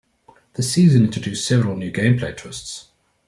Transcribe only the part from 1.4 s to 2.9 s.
several new gameplay twists.